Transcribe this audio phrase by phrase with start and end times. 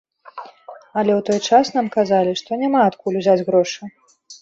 [0.99, 3.81] Але ў той час нам казалі, што няма адкуль узяць грошы.